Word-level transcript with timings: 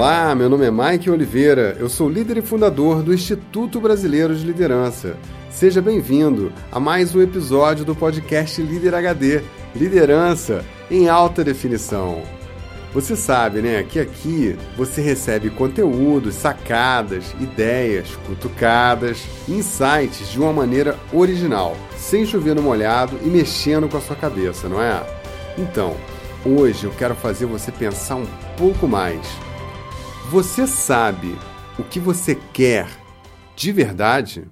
Olá, 0.00 0.34
meu 0.34 0.48
nome 0.48 0.64
é 0.64 0.70
Mike 0.70 1.10
Oliveira, 1.10 1.76
eu 1.78 1.86
sou 1.86 2.08
líder 2.08 2.38
e 2.38 2.40
fundador 2.40 3.02
do 3.02 3.12
Instituto 3.12 3.78
Brasileiro 3.78 4.34
de 4.34 4.46
Liderança. 4.46 5.14
Seja 5.50 5.82
bem-vindo 5.82 6.50
a 6.72 6.80
mais 6.80 7.14
um 7.14 7.20
episódio 7.20 7.84
do 7.84 7.94
podcast 7.94 8.62
Líder 8.62 8.94
HD 8.94 9.42
Liderança 9.76 10.64
em 10.90 11.10
Alta 11.10 11.44
Definição. 11.44 12.22
Você 12.94 13.14
sabe, 13.14 13.60
né, 13.60 13.82
que 13.82 14.00
aqui 14.00 14.56
você 14.74 15.02
recebe 15.02 15.50
conteúdos, 15.50 16.34
sacadas, 16.34 17.34
ideias, 17.38 18.16
cutucadas, 18.26 19.26
insights 19.46 20.30
de 20.30 20.40
uma 20.40 20.50
maneira 20.54 20.98
original, 21.12 21.76
sem 21.98 22.24
chover 22.24 22.54
no 22.54 22.62
molhado 22.62 23.18
e 23.22 23.26
mexendo 23.26 23.86
com 23.86 23.98
a 23.98 24.00
sua 24.00 24.16
cabeça, 24.16 24.66
não 24.66 24.80
é? 24.80 25.04
Então, 25.58 25.94
hoje 26.42 26.86
eu 26.86 26.90
quero 26.92 27.14
fazer 27.14 27.44
você 27.44 27.70
pensar 27.70 28.14
um 28.14 28.26
pouco 28.56 28.88
mais. 28.88 29.49
Você 30.30 30.64
sabe 30.64 31.36
o 31.76 31.82
que 31.82 31.98
você 31.98 32.38
quer 32.52 32.88
de 33.56 33.72
verdade? 33.72 34.44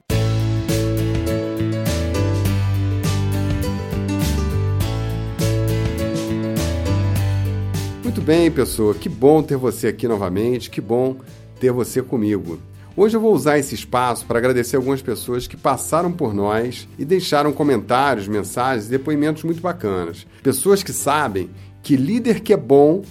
Muito 8.02 8.20
bem, 8.20 8.50
pessoa, 8.50 8.92
que 8.92 9.08
bom 9.08 9.40
ter 9.40 9.56
você 9.56 9.86
aqui 9.86 10.08
novamente, 10.08 10.68
que 10.68 10.80
bom 10.80 11.18
ter 11.60 11.70
você 11.70 12.02
comigo. 12.02 12.58
Hoje 12.96 13.16
eu 13.16 13.20
vou 13.20 13.32
usar 13.32 13.56
esse 13.56 13.76
espaço 13.76 14.26
para 14.26 14.40
agradecer 14.40 14.74
algumas 14.74 15.00
pessoas 15.00 15.46
que 15.46 15.56
passaram 15.56 16.10
por 16.10 16.34
nós 16.34 16.88
e 16.98 17.04
deixaram 17.04 17.52
comentários, 17.52 18.26
mensagens 18.26 18.88
e 18.88 18.90
depoimentos 18.90 19.44
muito 19.44 19.60
bacanas. 19.60 20.26
Pessoas 20.42 20.82
que 20.82 20.92
sabem 20.92 21.48
que 21.84 21.94
líder 21.94 22.40
que 22.40 22.52
é 22.52 22.56
bom 22.56 23.04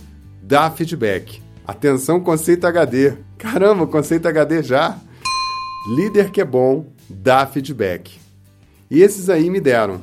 dá 0.43 0.69
feedback. 0.69 1.46
Atenção, 1.67 2.21
conceito 2.21 2.65
HD. 2.65 3.17
Caramba, 3.37 3.85
conceito 3.85 4.25
HD 4.25 4.63
já. 4.63 4.97
Líder 5.97 6.31
que 6.31 6.39
é 6.39 6.45
bom 6.45 6.85
dá 7.09 7.45
feedback. 7.45 8.17
E 8.89 9.01
esses 9.01 9.29
aí 9.29 9.49
me 9.49 9.59
deram. 9.59 9.99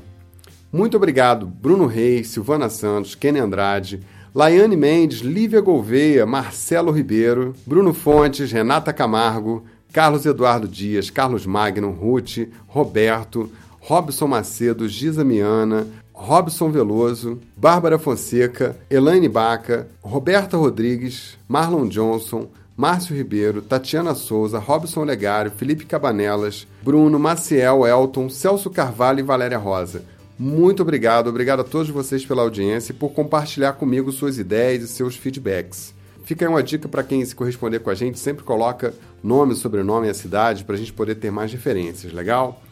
Muito 0.71 0.98
obrigado, 0.98 1.47
Bruno 1.47 1.87
Reis, 1.87 2.29
Silvana 2.29 2.69
Santos, 2.69 3.15
Kenny 3.15 3.39
Andrade, 3.39 4.01
Laiane 4.34 4.77
Mendes, 4.77 5.21
Lívia 5.21 5.62
Gouveia, 5.62 6.27
Marcelo 6.27 6.93
Ribeiro, 6.93 7.55
Bruno 7.67 7.95
Fontes, 7.95 8.53
Renata 8.53 8.93
Camargo, 8.93 9.65
Carlos 9.91 10.27
Eduardo 10.27 10.69
Dias, 10.69 11.09
Carlos 11.09 11.47
Magno, 11.47 11.91
Ruth, 11.93 12.47
Roberto, 12.67 13.51
Robson 13.81 14.27
Macedo, 14.27 14.87
Giza 14.87 15.25
Miana, 15.25 15.87
Robson 16.17 16.70
Veloso, 16.70 17.41
Bárbara 17.57 17.98
Fonseca, 17.98 18.77
Elaine 18.89 19.29
Baca, 19.29 19.89
Roberta 20.01 20.56
Rodrigues, 20.56 21.37
Marlon 21.48 21.89
Johnson, 21.89 22.47
Márcio 22.77 23.17
Ribeiro, 23.17 23.61
Tatiana 23.61 24.15
Souza, 24.15 24.59
Robson 24.61 25.03
Legário, 25.03 25.51
Felipe 25.51 25.84
Cabanelas, 25.84 26.67
Bruno, 26.83 27.19
Maciel, 27.19 27.84
Elton, 27.84 28.31
Celso 28.31 28.71
Carvalho 28.71 29.19
e 29.19 29.23
Valéria 29.23 29.59
Rosa. 29.59 30.05
Muito 30.39 30.83
obrigado, 30.83 31.29
obrigado 31.29 31.61
a 31.61 31.65
todos 31.65 31.91
vocês 31.91 32.25
pela 32.25 32.43
audiência 32.43 32.93
e 32.93 32.97
por 32.97 33.11
compartilhar 33.11 33.75
comigo 33.75 34.11
suas 34.12 34.39
ideias 34.39 34.83
e 34.83 34.89
seus 34.89 35.17
feedbacks. 35.17 35.95
Fica 36.25 36.45
aí 36.45 36.49
uma 36.49 36.62
dica 36.62 36.89
para 36.89 37.03
quem 37.03 37.25
se 37.25 37.34
corresponder 37.34 37.81
com 37.81 37.91
a 37.91 37.95
gente, 37.95 38.19
sempre 38.19 38.45
coloca 38.45 38.95
nome, 39.23 39.55
sobrenome 39.55 40.06
e 40.06 40.11
a 40.11 40.15
cidade 40.15 40.65
para 40.65 40.75
a 40.75 40.78
gente 40.78 40.93
poder 40.93 41.17
ter 41.17 41.31
mais 41.31 41.53
referências, 41.53 42.12
legal? 42.12 42.62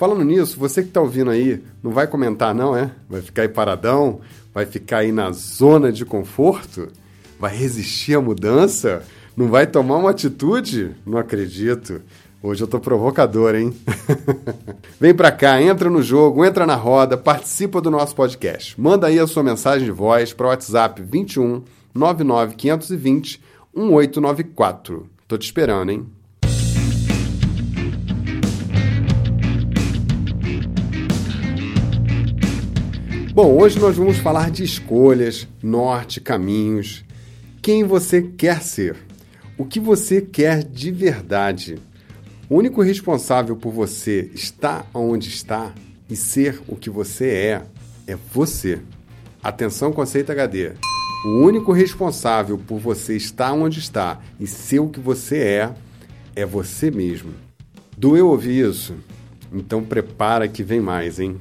Falando 0.00 0.24
nisso, 0.24 0.58
você 0.58 0.80
que 0.80 0.88
está 0.88 1.02
ouvindo 1.02 1.30
aí, 1.30 1.62
não 1.82 1.90
vai 1.90 2.06
comentar 2.06 2.54
não, 2.54 2.74
é? 2.74 2.90
Vai 3.06 3.20
ficar 3.20 3.42
aí 3.42 3.48
paradão? 3.50 4.22
Vai 4.54 4.64
ficar 4.64 5.00
aí 5.00 5.12
na 5.12 5.30
zona 5.30 5.92
de 5.92 6.06
conforto? 6.06 6.88
Vai 7.38 7.54
resistir 7.54 8.14
à 8.14 8.20
mudança? 8.22 9.02
Não 9.36 9.48
vai 9.48 9.66
tomar 9.66 9.98
uma 9.98 10.08
atitude? 10.08 10.96
Não 11.04 11.18
acredito. 11.18 12.00
Hoje 12.42 12.64
eu 12.64 12.66
tô 12.66 12.80
provocador, 12.80 13.54
hein? 13.54 13.76
Vem 14.98 15.12
pra 15.12 15.30
cá, 15.30 15.60
entra 15.60 15.90
no 15.90 16.02
jogo, 16.02 16.46
entra 16.46 16.64
na 16.64 16.76
roda, 16.76 17.18
participa 17.18 17.78
do 17.78 17.90
nosso 17.90 18.14
podcast. 18.16 18.80
Manda 18.80 19.06
aí 19.06 19.18
a 19.18 19.26
sua 19.26 19.42
mensagem 19.42 19.84
de 19.84 19.92
voz 19.92 20.32
para 20.32 20.46
o 20.46 20.48
WhatsApp 20.48 21.02
21 21.02 21.62
99 21.94 22.54
520 22.54 23.42
1894. 23.76 25.06
Tô 25.28 25.36
te 25.36 25.44
esperando, 25.44 25.90
hein? 25.90 26.06
Bom, 33.42 33.58
hoje 33.58 33.78
nós 33.78 33.96
vamos 33.96 34.18
falar 34.18 34.50
de 34.50 34.62
escolhas, 34.62 35.48
norte, 35.62 36.20
caminhos, 36.20 37.02
quem 37.62 37.84
você 37.84 38.20
quer 38.20 38.60
ser, 38.60 38.94
o 39.56 39.64
que 39.64 39.80
você 39.80 40.20
quer 40.20 40.62
de 40.62 40.90
verdade. 40.90 41.78
O 42.50 42.56
único 42.56 42.82
responsável 42.82 43.56
por 43.56 43.72
você 43.72 44.30
estar 44.34 44.86
onde 44.92 45.30
está 45.30 45.72
e 46.10 46.16
ser 46.16 46.60
o 46.68 46.76
que 46.76 46.90
você 46.90 47.30
é 47.30 47.62
é 48.06 48.18
você. 48.30 48.78
Atenção, 49.42 49.90
conceito 49.90 50.30
HD. 50.30 50.72
O 51.24 51.38
único 51.38 51.72
responsável 51.72 52.58
por 52.58 52.78
você 52.78 53.16
estar 53.16 53.54
onde 53.54 53.78
está 53.78 54.20
e 54.38 54.46
ser 54.46 54.80
o 54.80 54.88
que 54.90 55.00
você 55.00 55.38
é 55.38 55.74
é 56.36 56.44
você 56.44 56.90
mesmo. 56.90 57.32
Doeu 57.96 58.28
ouvir 58.28 58.68
isso? 58.68 58.96
Então 59.50 59.82
prepara 59.82 60.46
que 60.46 60.62
vem 60.62 60.78
mais, 60.78 61.18
hein? 61.18 61.40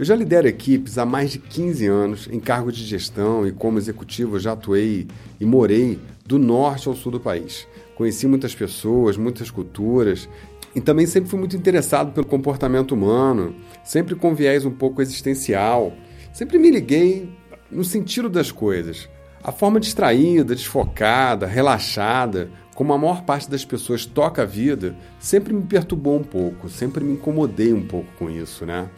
Eu 0.00 0.06
já 0.06 0.16
lidero 0.16 0.48
equipes 0.48 0.96
há 0.96 1.04
mais 1.04 1.30
de 1.30 1.38
15 1.38 1.86
anos 1.86 2.26
em 2.32 2.40
cargo 2.40 2.72
de 2.72 2.82
gestão 2.82 3.46
e 3.46 3.52
como 3.52 3.76
executivo 3.76 4.40
já 4.40 4.52
atuei 4.52 5.06
e 5.38 5.44
morei 5.44 6.00
do 6.24 6.38
norte 6.38 6.88
ao 6.88 6.96
sul 6.96 7.12
do 7.12 7.20
país. 7.20 7.68
Conheci 7.96 8.26
muitas 8.26 8.54
pessoas, 8.54 9.18
muitas 9.18 9.50
culturas 9.50 10.26
e 10.74 10.80
também 10.80 11.04
sempre 11.04 11.28
fui 11.28 11.38
muito 11.38 11.54
interessado 11.54 12.12
pelo 12.12 12.24
comportamento 12.24 12.92
humano, 12.92 13.54
sempre 13.84 14.14
com 14.14 14.34
viés 14.34 14.64
um 14.64 14.70
pouco 14.70 15.02
existencial. 15.02 15.92
Sempre 16.32 16.58
me 16.58 16.70
liguei 16.70 17.28
no 17.70 17.84
sentido 17.84 18.30
das 18.30 18.50
coisas. 18.50 19.06
A 19.44 19.52
forma 19.52 19.78
distraída, 19.78 20.54
desfocada, 20.54 21.46
relaxada, 21.46 22.48
como 22.74 22.94
a 22.94 22.98
maior 22.98 23.24
parte 23.24 23.50
das 23.50 23.66
pessoas 23.66 24.06
toca 24.06 24.44
a 24.44 24.46
vida, 24.46 24.96
sempre 25.18 25.52
me 25.52 25.62
perturbou 25.62 26.16
um 26.16 26.24
pouco, 26.24 26.70
sempre 26.70 27.04
me 27.04 27.12
incomodei 27.12 27.74
um 27.74 27.86
pouco 27.86 28.08
com 28.18 28.30
isso, 28.30 28.64
né? 28.64 28.88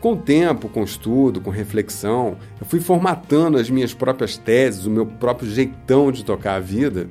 Com 0.00 0.14
o 0.14 0.16
tempo, 0.16 0.68
com 0.68 0.82
estudo, 0.82 1.42
com 1.42 1.50
reflexão, 1.50 2.38
eu 2.58 2.66
fui 2.66 2.80
formatando 2.80 3.58
as 3.58 3.68
minhas 3.68 3.92
próprias 3.92 4.36
teses, 4.36 4.86
o 4.86 4.90
meu 4.90 5.04
próprio 5.04 5.50
jeitão 5.50 6.10
de 6.10 6.24
tocar 6.24 6.54
a 6.54 6.60
vida 6.60 7.06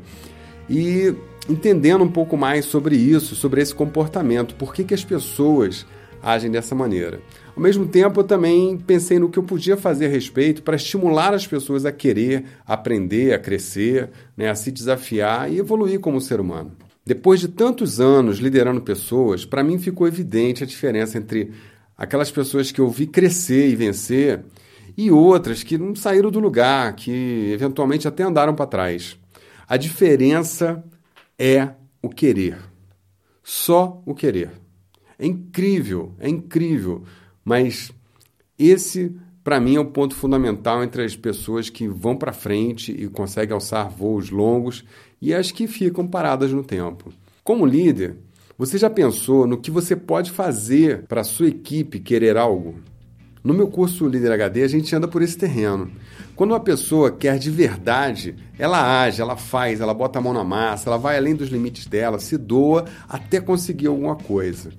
e 0.68 1.14
entendendo 1.48 2.04
um 2.04 2.10
pouco 2.10 2.36
mais 2.36 2.66
sobre 2.66 2.96
isso, 2.96 3.36
sobre 3.36 3.62
esse 3.62 3.76
comportamento, 3.76 4.56
por 4.56 4.74
que, 4.74 4.84
que 4.84 4.94
as 4.94 5.04
pessoas 5.04 5.86
agem 6.22 6.50
dessa 6.52 6.76
maneira. 6.76 7.22
Ao 7.56 7.62
mesmo 7.62 7.86
tempo, 7.86 8.20
eu 8.20 8.24
também 8.24 8.78
pensei 8.78 9.20
no 9.20 9.30
que 9.30 9.40
eu 9.40 9.44
podia 9.44 9.78
fazer 9.78 10.08
a 10.08 10.10
respeito 10.10 10.64
para 10.64 10.76
estimular 10.76 11.34
as 11.34 11.48
pessoas 11.48 11.86
a 11.86 11.92
querer 11.92 12.44
aprender, 12.66 13.34
a 13.34 13.40
crescer, 13.40 14.10
né, 14.36 14.50
a 14.50 14.56
se 14.56 14.72
desafiar 14.72 15.52
e 15.52 15.60
evoluir 15.60 16.00
como 16.00 16.20
ser 16.20 16.40
humano. 16.40 16.72
Depois 17.06 17.40
de 17.40 17.48
tantos 17.48 18.00
anos 18.00 18.40
liderando 18.40 18.82
pessoas, 18.82 19.46
para 19.46 19.64
mim 19.64 19.80
ficou 19.80 20.08
evidente 20.08 20.64
a 20.64 20.68
diferença 20.68 21.18
entre 21.18 21.52
aquelas 22.00 22.32
pessoas 22.32 22.72
que 22.72 22.80
eu 22.80 22.90
vi 22.90 23.06
crescer 23.06 23.68
e 23.68 23.76
vencer 23.76 24.42
e 24.98 25.12
outras 25.12 25.64
que 25.64 25.78
não 25.78 25.94
saíram 25.94 26.32
do 26.32 26.40
lugar, 26.40 26.96
que 26.96 27.52
eventualmente 27.52 28.08
até 28.08 28.24
andaram 28.24 28.56
para 28.56 28.66
trás. 28.66 29.20
A 29.68 29.76
diferença 29.76 30.82
é 31.38 31.70
o 32.02 32.08
querer. 32.08 32.58
Só 33.44 34.02
o 34.06 34.16
querer. 34.16 34.50
É 35.18 35.26
incrível, 35.26 36.16
é 36.20 36.29
incrível, 36.29 37.03
mas 37.44 37.91
esse 38.58 39.14
para 39.44 39.59
mim 39.59 39.76
é 39.76 39.79
o 39.79 39.85
ponto 39.85 40.16
fundamental 40.16 40.82
entre 40.82 41.03
as 41.03 41.18
pessoas 41.18 41.70
que 41.70 41.88
vão 41.88 42.16
para 42.16 42.32
frente 42.32 42.91
e 42.91 43.09
conseguem 43.09 43.53
alçar 43.53 43.90
voos 43.90 44.29
longos 44.29 44.85
e 45.22 45.34
as 45.34 45.52
que 45.52 45.68
ficam 45.68 46.08
paradas 46.08 46.53
no 46.53 46.64
tempo. 46.64 47.12
Como 47.44 47.66
líder, 47.66 48.16
você 48.59 48.78
já 48.78 48.90
pensou 48.90 49.47
no 49.47 49.58
que 49.58 49.72
você 49.72 49.96
pode 49.96 50.32
fazer 50.32 51.03
para 51.08 51.22
a 51.22 51.23
sua 51.23 51.47
equipe 51.47 51.97
querer 51.97 52.35
algo? 52.35 52.76
No 53.41 53.53
meu 53.53 53.70
curso 53.70 54.06
Líder 54.06 54.34
HD, 54.34 54.64
a 54.64 54.67
gente 54.67 54.94
anda 54.94 55.08
por 55.08 55.22
esse 55.22 55.38
terreno. 55.38 55.90
Quando 56.35 56.52
uma 56.52 56.59
pessoa 56.59 57.09
quer 57.09 57.40
de 57.40 57.50
verdade, 57.50 58.35
ela 58.58 59.02
age, 59.02 59.22
ela 59.22 59.38
faz, 59.38 59.79
ela 59.79 59.94
bota 59.94 60.20
a 60.20 60.22
mão 60.22 60.34
na 60.34 60.44
massa, 60.44 60.90
ela 60.90 60.97
vai 60.97 61.16
além 61.16 61.35
dos 61.35 61.47
limites 61.47 61.85
dela, 61.85 62.20
se 62.20 62.38
doa 62.38 62.84
até 63.08 63.40
conseguir 63.40 63.88
alguma 63.88 64.17
coisa. 64.17 64.72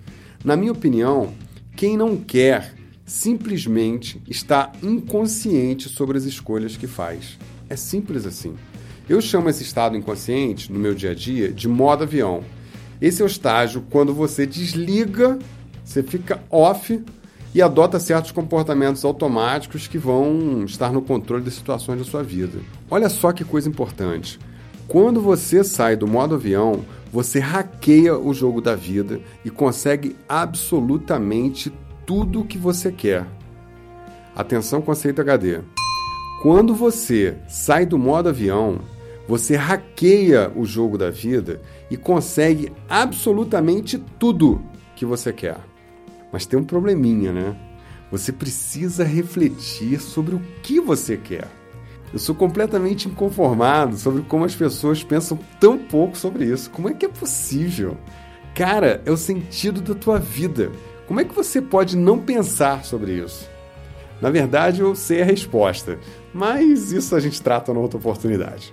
Na 0.45 0.57
minha 0.57 0.73
opinião, 0.73 1.33
quem 1.75 1.97
não 1.97 2.19
quer 2.19 2.75
simplesmente 3.07 4.21
está 4.29 4.73
inconsciente 4.83 5.89
sobre 5.89 6.19
as 6.19 6.25
escolhas 6.25 6.77
que 6.77 6.87
faz. 6.87 7.39
É 7.67 7.77
simples 7.77 8.27
assim. 8.27 8.57
Eu 9.09 9.23
chamo 9.23 9.49
esse 9.49 9.63
estado 9.63 9.97
inconsciente, 9.97 10.71
no 10.71 10.79
meu 10.79 10.95
dia 10.95 11.13
a 11.13 11.15
dia, 11.15 11.51
de 11.51 11.67
modo 11.67 12.03
avião. 12.03 12.45
Esse 13.01 13.23
é 13.23 13.25
o 13.25 13.27
estágio 13.27 13.85
quando 13.91 14.13
você 14.13 14.47
desliga, 14.47 15.39
você 15.83 16.03
fica 16.03 16.43
off 16.51 17.03
e 17.55 17.63
adota 17.63 17.99
certos 17.99 18.31
comportamentos 18.31 19.05
automáticos 19.05 19.89
que 19.89 19.97
vão 19.97 20.65
estar 20.65 20.93
no 20.93 21.01
controle 21.01 21.43
das 21.43 21.55
situações 21.55 21.99
da 21.99 22.05
sua 22.05 22.23
vida. 22.23 22.59
Olha 22.91 23.09
só 23.09 23.33
que 23.33 23.45
coisa 23.45 23.69
importante. 23.69 24.39
Quando 24.87 25.21
você 25.21 25.65
sai 25.65 25.97
do 25.97 26.07
modo 26.07 26.35
avião, 26.35 26.85
você 27.13 27.39
hackeia 27.39 28.19
o 28.19 28.35
jogo 28.35 28.61
da 28.61 28.75
vida 28.75 29.21
e 29.45 29.51
consegue 29.51 30.17
absolutamente 30.29 31.73
tudo 32.05 32.41
o 32.41 32.45
que 32.45 32.59
você 32.59 32.93
quer. 32.93 33.27
Atenção, 34.35 34.83
conceito 34.83 35.21
HD. 35.21 35.61
Quando 36.43 36.75
você 36.75 37.37
sai 37.49 37.87
do 37.87 37.99
modo 37.99 38.29
avião, 38.29 38.79
você 39.29 39.55
hackeia 39.57 40.51
o 40.55 40.65
jogo 40.65 40.99
da 40.99 41.11
vida 41.11 41.61
e 41.91 41.97
consegue 41.97 42.73
absolutamente 42.89 43.99
tudo 44.19 44.63
que 44.95 45.05
você 45.05 45.33
quer. 45.33 45.59
Mas 46.33 46.47
tem 46.47 46.59
um 46.59 46.65
probleminha, 46.65 47.33
né? 47.33 47.57
Você 48.11 48.33
precisa 48.33 49.05
refletir 49.05 50.01
sobre 50.01 50.35
o 50.35 50.43
que 50.63 50.81
você 50.81 51.17
quer. 51.17 51.49
Eu 52.13 52.19
sou 52.19 52.35
completamente 52.35 53.09
inconformado 53.09 53.97
sobre 53.97 54.23
como 54.23 54.45
as 54.45 54.55
pessoas 54.55 55.03
pensam 55.05 55.39
tão 55.61 55.79
pouco 55.79 56.17
sobre 56.17 56.45
isso. 56.45 56.71
Como 56.71 56.89
é 56.89 56.95
que 56.95 57.07
é 57.07 57.09
possível? 57.09 57.97
Cara, 58.55 59.01
é 59.05 59.11
o 59.11 59.17
sentido 59.17 59.81
da 59.81 59.95
tua 59.95 60.19
vida. 60.19 60.73
Como 61.07 61.21
é 61.21 61.25
que 61.25 61.35
você 61.35 61.63
pode 61.63 61.97
não 61.97 62.19
pensar 62.19 62.85
sobre 62.85 63.13
isso? 63.13 63.49
Na 64.21 64.29
verdade, 64.29 64.81
eu 64.81 64.95
sei 64.95 65.23
a 65.23 65.25
resposta, 65.25 65.99
mas 66.35 66.93
isso 66.93 67.17
a 67.17 67.21
gente 67.21 67.41
trata 67.41 67.73
numa 67.73 67.83
outra 67.83 67.99
oportunidade. 67.99 68.73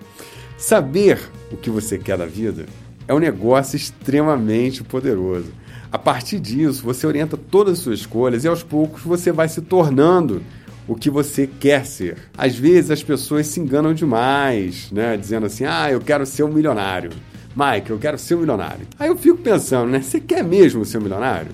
Saber 0.58 1.19
o 1.52 1.58
que 1.58 1.69
você 1.69 1.98
quer 1.98 2.18
da 2.18 2.25
vida 2.25 2.66
é 3.07 3.13
um 3.13 3.19
negócio 3.19 3.75
extremamente 3.75 4.83
poderoso. 4.83 5.51
A 5.92 5.98
partir 5.98 6.39
disso, 6.39 6.83
você 6.83 7.07
orienta 7.07 7.38
todas 7.38 7.74
as 7.74 7.80
suas 7.80 8.00
escolhas 8.00 8.44
e 8.44 8.48
aos 8.48 8.62
poucos 8.62 9.01
você 9.01 9.31
vai 9.31 9.48
se 9.48 9.62
tornando 9.62 10.42
o 10.88 10.95
que 10.95 11.09
você 11.09 11.48
quer 11.48 11.86
ser. 11.86 12.18
Às 12.38 12.56
vezes 12.56 12.92
as 12.92 13.04
pessoas 13.04 13.48
se 13.48 13.59
enganam 13.59 13.94
demais, 13.94 14.92
né? 14.92 15.15
Dizendo 15.15 15.45
assim: 15.45 15.65
ah, 15.65 15.92
eu 15.92 16.01
quero 16.01 16.25
ser 16.25 16.44
um 16.44 16.51
milionário. 16.51 17.12
Mike, 17.56 17.89
eu 17.89 17.98
quero 17.98 18.18
ser 18.18 18.36
um 18.36 18.39
milionário. 18.39 18.86
Aí 19.00 19.07
eu 19.07 19.18
fico 19.18 19.38
pensando, 19.38 19.89
né? 19.89 20.01
Você 20.01 20.19
quer 20.19 20.44
mesmo 20.44 20.86
ser 20.86 20.98
um 20.98 21.01
milionário? 21.01 21.51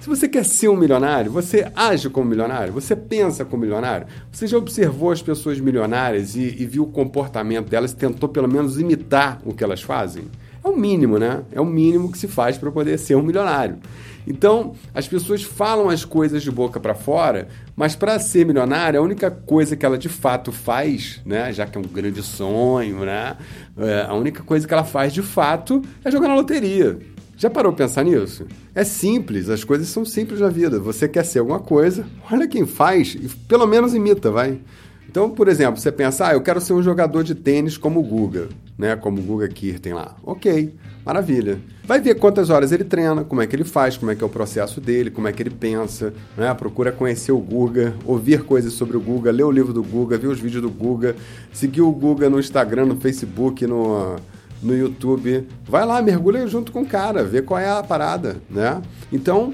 Se 0.00 0.08
você 0.08 0.28
quer 0.28 0.44
ser 0.44 0.68
um 0.68 0.76
milionário, 0.76 1.30
você 1.30 1.70
age 1.76 2.08
como 2.08 2.30
milionário, 2.30 2.72
você 2.72 2.96
pensa 2.96 3.44
como 3.44 3.62
milionário. 3.62 4.06
Você 4.32 4.46
já 4.46 4.56
observou 4.56 5.10
as 5.10 5.20
pessoas 5.20 5.60
milionárias 5.60 6.36
e, 6.36 6.40
e 6.40 6.66
viu 6.66 6.84
o 6.84 6.86
comportamento 6.86 7.68
delas, 7.68 7.92
tentou 7.92 8.28
pelo 8.28 8.48
menos 8.48 8.80
imitar 8.80 9.40
o 9.44 9.52
que 9.52 9.62
elas 9.62 9.82
fazem? 9.82 10.24
É 10.62 10.68
o 10.68 10.76
mínimo, 10.76 11.18
né? 11.18 11.42
É 11.52 11.60
o 11.60 11.64
mínimo 11.64 12.10
que 12.12 12.18
se 12.18 12.28
faz 12.28 12.58
para 12.58 12.70
poder 12.70 12.98
ser 12.98 13.14
um 13.16 13.22
milionário. 13.22 13.78
Então, 14.26 14.74
as 14.94 15.08
pessoas 15.08 15.42
falam 15.42 15.88
as 15.88 16.04
coisas 16.04 16.42
de 16.42 16.50
boca 16.50 16.78
para 16.78 16.94
fora, 16.94 17.48
mas 17.74 17.96
para 17.96 18.18
ser 18.18 18.44
milionária, 18.44 19.00
a 19.00 19.02
única 19.02 19.30
coisa 19.30 19.74
que 19.74 19.84
ela 19.84 19.96
de 19.96 20.08
fato 20.08 20.52
faz, 20.52 21.20
né, 21.24 21.52
já 21.52 21.66
que 21.66 21.78
é 21.78 21.80
um 21.80 21.84
grande 21.84 22.22
sonho, 22.22 23.00
né, 23.00 23.36
é, 23.78 24.06
a 24.06 24.14
única 24.14 24.42
coisa 24.42 24.68
que 24.68 24.74
ela 24.74 24.84
faz 24.84 25.12
de 25.12 25.22
fato 25.22 25.82
é 26.04 26.10
jogar 26.10 26.28
na 26.28 26.34
loteria. 26.34 26.98
Já 27.36 27.48
parou 27.48 27.72
para 27.72 27.86
pensar 27.86 28.04
nisso? 28.04 28.46
É 28.74 28.84
simples, 28.84 29.48
as 29.48 29.64
coisas 29.64 29.88
são 29.88 30.04
simples 30.04 30.40
na 30.40 30.50
vida. 30.50 30.78
Você 30.78 31.08
quer 31.08 31.24
ser 31.24 31.38
alguma 31.38 31.58
coisa, 31.58 32.04
olha 32.30 32.46
quem 32.46 32.66
faz 32.66 33.14
e 33.14 33.28
pelo 33.48 33.66
menos 33.66 33.94
imita, 33.94 34.30
vai. 34.30 34.60
Então, 35.08 35.30
por 35.30 35.48
exemplo, 35.48 35.80
você 35.80 35.90
pensa, 35.90 36.28
ah, 36.28 36.34
eu 36.34 36.42
quero 36.42 36.60
ser 36.60 36.74
um 36.74 36.82
jogador 36.82 37.24
de 37.24 37.34
tênis 37.34 37.78
como 37.78 37.98
o 37.98 38.02
Guga, 38.02 38.48
né? 38.80 38.96
Como 38.96 39.20
o 39.20 39.22
Guga 39.22 39.46
Kirten 39.46 39.92
lá. 39.92 40.16
Ok, 40.24 40.74
maravilha. 41.04 41.60
Vai 41.84 42.00
ver 42.00 42.14
quantas 42.14 42.50
horas 42.50 42.72
ele 42.72 42.84
treina, 42.84 43.22
como 43.22 43.42
é 43.42 43.46
que 43.46 43.54
ele 43.54 43.64
faz, 43.64 43.96
como 43.96 44.10
é 44.10 44.14
que 44.14 44.24
é 44.24 44.26
o 44.26 44.30
processo 44.30 44.80
dele, 44.80 45.10
como 45.10 45.28
é 45.28 45.32
que 45.32 45.42
ele 45.42 45.50
pensa, 45.50 46.14
né? 46.36 46.52
Procura 46.54 46.90
conhecer 46.90 47.32
o 47.32 47.38
Guga, 47.38 47.94
ouvir 48.06 48.42
coisas 48.42 48.72
sobre 48.72 48.96
o 48.96 49.00
Guga, 49.00 49.30
ler 49.30 49.44
o 49.44 49.50
livro 49.50 49.72
do 49.72 49.82
Guga, 49.82 50.16
ver 50.16 50.28
os 50.28 50.40
vídeos 50.40 50.62
do 50.62 50.70
Guga, 50.70 51.14
seguir 51.52 51.82
o 51.82 51.92
Guga 51.92 52.30
no 52.30 52.40
Instagram, 52.40 52.86
no 52.86 52.96
Facebook, 52.96 53.66
no, 53.66 54.16
no 54.62 54.76
YouTube. 54.76 55.46
Vai 55.68 55.84
lá, 55.84 56.00
mergulha 56.00 56.46
junto 56.46 56.72
com 56.72 56.82
o 56.82 56.86
cara, 56.86 57.22
vê 57.22 57.42
qual 57.42 57.60
é 57.60 57.68
a 57.68 57.82
parada, 57.82 58.36
né? 58.48 58.80
Então, 59.12 59.52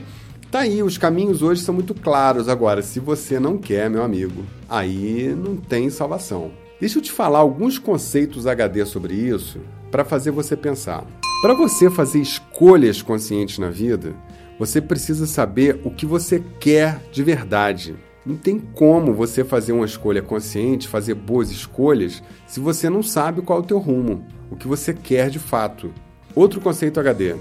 Tá 0.48 0.60
aí, 0.60 0.80
os 0.80 0.96
caminhos 0.96 1.42
hoje 1.42 1.60
são 1.60 1.74
muito 1.74 1.92
claros. 1.92 2.48
Agora, 2.48 2.80
se 2.80 3.00
você 3.00 3.40
não 3.40 3.58
quer, 3.58 3.90
meu 3.90 4.04
amigo, 4.04 4.44
aí 4.68 5.34
não 5.36 5.56
tem 5.56 5.90
salvação. 5.90 6.52
Deixa 6.78 6.98
eu 6.98 7.02
te 7.02 7.10
falar 7.10 7.38
alguns 7.38 7.78
conceitos 7.78 8.46
HD 8.46 8.84
sobre 8.84 9.14
isso 9.14 9.60
para 9.90 10.04
fazer 10.04 10.30
você 10.30 10.54
pensar. 10.54 11.06
Para 11.40 11.54
você 11.54 11.88
fazer 11.88 12.20
escolhas 12.20 13.00
conscientes 13.00 13.58
na 13.58 13.70
vida, 13.70 14.14
você 14.58 14.80
precisa 14.80 15.26
saber 15.26 15.80
o 15.84 15.90
que 15.90 16.04
você 16.04 16.42
quer 16.60 17.00
de 17.10 17.22
verdade. 17.22 17.96
Não 18.26 18.36
tem 18.36 18.58
como 18.58 19.14
você 19.14 19.42
fazer 19.42 19.72
uma 19.72 19.86
escolha 19.86 20.20
consciente, 20.20 20.86
fazer 20.86 21.14
boas 21.14 21.50
escolhas, 21.50 22.22
se 22.46 22.60
você 22.60 22.90
não 22.90 23.02
sabe 23.02 23.40
qual 23.40 23.60
é 23.60 23.62
o 23.62 23.66
teu 23.66 23.78
rumo, 23.78 24.26
o 24.50 24.56
que 24.56 24.68
você 24.68 24.92
quer 24.92 25.30
de 25.30 25.38
fato. 25.38 25.90
Outro 26.34 26.60
conceito 26.60 27.00
HD. 27.00 27.36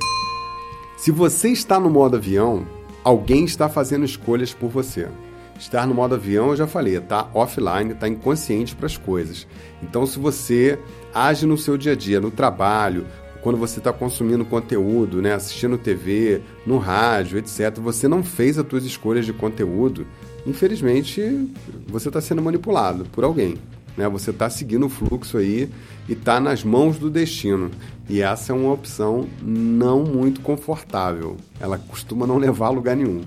Se 0.95 1.11
você 1.11 1.49
está 1.49 1.77
no 1.77 1.89
modo 1.89 2.15
avião, 2.15 2.65
alguém 3.03 3.43
está 3.43 3.67
fazendo 3.67 4.05
escolhas 4.05 4.53
por 4.53 4.69
você. 4.69 5.09
Estar 5.57 5.87
no 5.87 5.93
modo 5.93 6.15
avião, 6.15 6.49
eu 6.49 6.55
já 6.55 6.67
falei, 6.67 6.99
tá 6.99 7.29
offline, 7.33 7.93
tá 7.93 8.07
inconsciente 8.07 8.75
para 8.75 8.85
as 8.85 8.97
coisas. 8.97 9.47
Então, 9.81 10.05
se 10.05 10.19
você 10.19 10.77
age 11.13 11.45
no 11.45 11.57
seu 11.57 11.77
dia 11.77 11.93
a 11.93 11.95
dia, 11.95 12.19
no 12.19 12.29
trabalho, 12.29 13.05
quando 13.41 13.57
você 13.57 13.79
está 13.79 13.93
consumindo 13.93 14.43
conteúdo, 14.43 15.21
né, 15.21 15.33
assistindo 15.33 15.77
TV, 15.77 16.41
no 16.65 16.77
rádio, 16.77 17.37
etc., 17.37 17.79
você 17.79 18.07
não 18.07 18.23
fez 18.23 18.57
as 18.57 18.67
suas 18.67 18.83
escolhas 18.83 19.25
de 19.25 19.31
conteúdo, 19.31 20.05
infelizmente 20.45 21.47
você 21.87 22.09
está 22.09 22.19
sendo 22.19 22.41
manipulado 22.41 23.05
por 23.05 23.23
alguém. 23.23 23.55
Né? 23.95 24.09
Você 24.09 24.31
está 24.31 24.49
seguindo 24.49 24.87
o 24.87 24.89
fluxo 24.89 25.37
aí 25.37 25.69
e 26.09 26.13
está 26.13 26.39
nas 26.39 26.63
mãos 26.63 26.97
do 26.97 27.09
destino. 27.09 27.71
E 28.09 28.21
essa 28.21 28.51
é 28.51 28.55
uma 28.55 28.73
opção 28.73 29.27
não 29.41 30.03
muito 30.03 30.41
confortável. 30.41 31.37
Ela 31.59 31.77
costuma 31.77 32.27
não 32.27 32.37
levar 32.37 32.67
a 32.67 32.71
lugar 32.71 32.95
nenhum. 32.95 33.21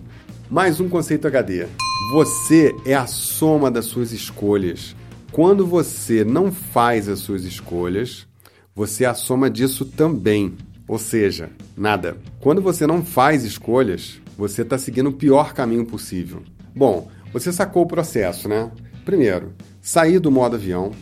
Mais 0.51 0.81
um 0.81 0.89
conceito 0.89 1.27
HD. 1.27 1.67
Você 2.11 2.75
é 2.87 2.95
a 2.95 3.07
soma 3.07 3.71
das 3.71 3.85
suas 3.85 4.13
escolhas. 4.13 4.97
Quando 5.31 5.67
você 5.67 6.25
não 6.25 6.51
faz 6.51 7.07
as 7.07 7.19
suas 7.19 7.45
escolhas, 7.45 8.27
você 8.75 9.05
é 9.05 9.09
a 9.09 9.13
soma 9.13 9.51
disso 9.51 9.85
também. 9.85 10.57
Ou 10.89 10.99
seja, 10.99 11.51
nada. 11.77 12.17
Quando 12.41 12.63
você 12.63 12.87
não 12.87 13.05
faz 13.05 13.45
escolhas, 13.45 14.23
você 14.39 14.63
está 14.63 14.79
seguindo 14.79 15.11
o 15.11 15.13
pior 15.13 15.53
caminho 15.53 15.85
possível. 15.85 16.43
Bom, 16.75 17.11
você 17.31 17.53
sacou 17.53 17.83
o 17.83 17.89
processo, 17.89 18.49
né? 18.49 18.71
Primeiro, 19.05 19.53
sair 19.83 20.19
do 20.19 20.31
modo 20.31 20.57
avião, 20.57 20.93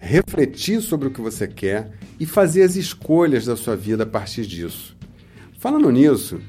refletir 0.00 0.80
sobre 0.80 1.06
o 1.06 1.10
que 1.12 1.20
você 1.20 1.46
quer 1.46 1.92
e 2.18 2.26
fazer 2.26 2.64
as 2.64 2.74
escolhas 2.74 3.44
da 3.44 3.54
sua 3.54 3.76
vida 3.76 4.02
a 4.02 4.06
partir 4.06 4.44
disso. 4.46 4.96
Falando 5.60 5.88
nisso, 5.92 6.40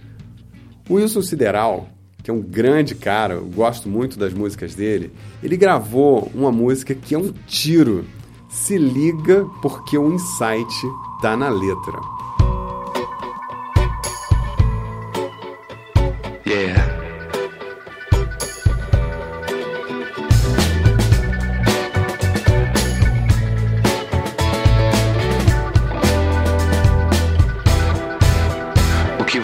o 0.89 0.95
Wilson 0.95 1.21
Sideral, 1.21 1.87
que 2.23 2.29
é 2.29 2.33
um 2.33 2.41
grande 2.41 2.95
cara, 2.95 3.35
eu 3.35 3.45
gosto 3.45 3.89
muito 3.89 4.17
das 4.17 4.33
músicas 4.33 4.75
dele, 4.75 5.11
ele 5.41 5.57
gravou 5.57 6.31
uma 6.33 6.51
música 6.51 6.93
que 6.93 7.15
é 7.15 7.17
um 7.17 7.33
tiro. 7.47 8.05
Se 8.49 8.77
liga 8.77 9.45
porque 9.61 9.97
o 9.97 10.13
insight 10.13 10.73
tá 11.21 11.37
na 11.37 11.49
letra. 11.49 11.99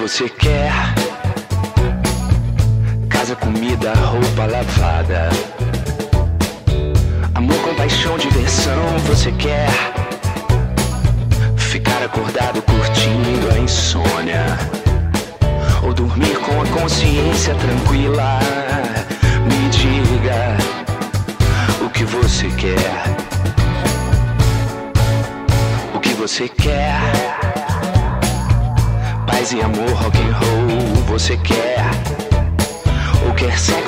você 0.07 0.29
quer? 0.29 0.56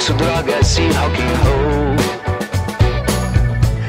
Sexo, 0.10 0.14
drogas 0.14 0.78
e 0.78 0.88
rock 0.88 1.22
and 1.22 1.38
roll? 1.44 1.96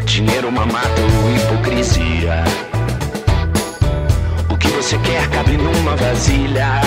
Dinheiro, 0.05 0.53
mamato, 0.53 1.03
hipocrisia. 1.37 2.45
O 4.49 4.57
que 4.57 4.69
você 4.69 4.99
quer 4.99 5.29
cabe 5.31 5.57
numa 5.57 5.97
vasilha. 5.97 6.81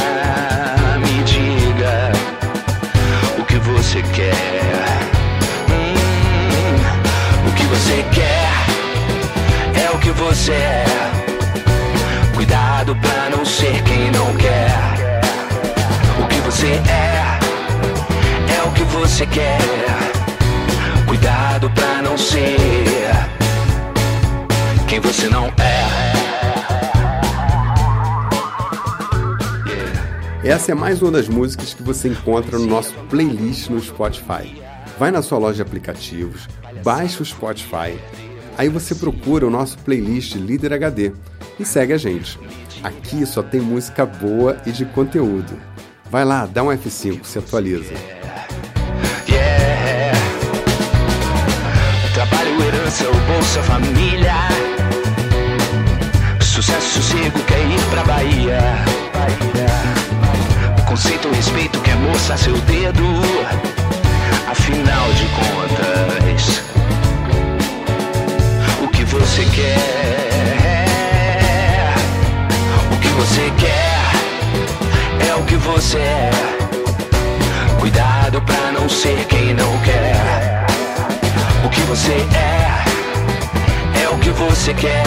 Me 1.00 1.24
diga 1.24 2.12
o 3.40 3.44
que 3.46 3.58
você 3.58 4.02
quer. 4.14 5.00
Hum, 5.70 7.48
o 7.48 7.52
que 7.54 7.64
você 7.64 8.06
quer 8.14 8.52
é 9.84 9.90
o 9.92 9.98
que 10.00 10.12
você 10.12 10.52
é. 10.52 10.86
Cuidado 12.36 12.96
pra 12.96 13.30
não 13.30 13.46
ser 13.46 13.82
quem 13.84 14.12
não 14.12 14.36
quer. 14.36 14.74
O 16.22 16.28
que 16.28 16.40
você 16.42 16.68
é, 16.68 17.40
é 17.40 17.43
que 18.86 18.96
você 18.96 19.26
quer. 19.28 19.60
Cuidado 21.08 21.70
pra 21.72 22.02
não 22.02 22.18
ser 22.18 22.58
quem 24.88 25.00
você 25.00 25.28
não 25.28 25.48
é. 25.48 26.14
Essa 30.44 30.74
é 30.74 30.76
mais 30.76 31.02
uma 31.02 31.12
das 31.12 31.30
músicas 31.30 31.74
que 31.74 31.82
você 31.82 32.10
encontra 32.10 32.60
no 32.60 32.66
nosso 32.66 32.94
playlist 33.10 33.70
no 33.70 33.80
Spotify. 33.82 34.62
Vai 35.00 35.10
na 35.10 35.22
sua 35.22 35.38
loja 35.38 35.56
de 35.56 35.62
aplicativos, 35.62 36.48
baixa 36.84 37.24
o 37.24 37.26
Spotify, 37.26 37.98
aí 38.58 38.70
você 38.70 38.94
procura 38.94 39.48
o 39.48 39.50
nosso 39.50 39.78
playlist 39.80 40.36
Líder 40.36 40.74
HD 40.74 41.14
e 41.60 41.66
segue 41.66 41.94
a 41.94 41.98
gente. 41.98 42.38
Aqui 42.84 43.26
só 43.26 43.42
tem 43.42 43.62
música 43.62 44.06
boa 44.06 44.62
e 44.66 44.72
de 44.72 44.86
conteúdo. 44.86 45.58
Vai 46.12 46.26
lá, 46.26 46.46
dá 46.46 46.62
um 46.62 46.68
F5, 46.68 47.24
se 47.24 47.40
atualiza. 47.40 47.94
Bolsa 53.34 53.64
Família. 53.64 54.36
Sucesso, 56.40 57.02
sossego, 57.02 57.40
quer 57.48 57.62
ir 57.62 57.82
pra 57.90 58.04
Bahia. 58.04 58.60
Conceito, 60.86 61.32
respeito, 61.32 61.80
quer 61.82 61.96
mostrar 61.96 62.38
seu 62.38 62.56
dedo. 62.60 63.04
Afinal 64.48 65.12
de 65.14 65.26
contas, 65.40 66.62
o 68.84 68.88
que 68.90 69.04
você 69.04 69.46
quer? 69.46 70.86
O 72.92 72.98
que 73.00 73.08
você 73.08 73.52
quer 73.58 75.28
é 75.28 75.34
o 75.34 75.44
que 75.44 75.56
você 75.56 75.98
é. 75.98 76.30
Cuidado 77.80 78.40
pra 78.44 78.72
não 78.72 78.88
ser 78.88 79.26
você 84.50 84.74
quer. 84.74 85.04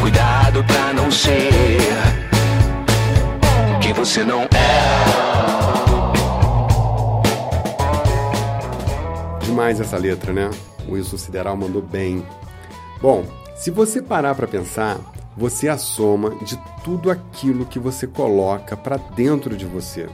Cuidado 0.00 0.64
pra 0.64 0.92
não 0.92 1.10
ser 1.10 1.50
quem 3.80 3.92
você 3.92 4.24
não 4.24 4.42
é. 4.42 4.48
Demais 9.44 9.80
essa 9.80 9.96
letra, 9.96 10.32
né? 10.32 10.50
O 10.86 10.92
Wilson 10.92 11.18
Sideral 11.18 11.56
mandou 11.56 11.82
bem. 11.82 12.24
Bom, 13.00 13.24
se 13.56 13.70
você 13.70 14.00
parar 14.00 14.34
para 14.34 14.46
pensar, 14.46 14.98
você 15.36 15.66
é 15.66 15.70
a 15.70 15.78
soma 15.78 16.30
de 16.44 16.58
tudo 16.84 17.10
aquilo 17.10 17.66
que 17.66 17.78
você 17.78 18.06
coloca 18.06 18.76
para 18.76 18.96
dentro 18.96 19.56
de 19.56 19.66
você. 19.66 20.08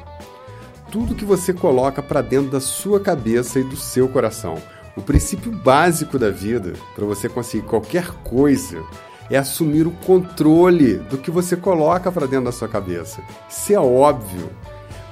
Tudo 0.91 1.15
que 1.15 1.25
você 1.25 1.53
coloca 1.53 2.03
para 2.03 2.23
dentro 2.23 2.51
da 2.51 2.61
sua 2.61 3.01
cabeça 3.01 3.59
e 3.61 3.65
do 3.65 3.77
seu 3.77 4.09
coração. 4.09 4.57
O 4.97 5.03
princípio 5.03 5.53
básico 5.53 6.19
da 6.19 6.31
vida, 6.31 6.73
para 6.95 7.05
você 7.05 7.29
conseguir 7.29 7.67
qualquer 7.67 8.09
coisa, 8.25 8.83
é 9.31 9.37
assumir 9.37 9.87
o 9.87 9.91
controle 9.91 10.95
do 10.97 11.19
que 11.19 11.31
você 11.31 11.55
coloca 11.55 12.11
para 12.11 12.27
dentro 12.27 12.47
da 12.47 12.53
sua 12.53 12.67
cabeça. 12.67 13.21
Isso 13.49 13.75
é 13.75 13.79
óbvio, 13.79 14.49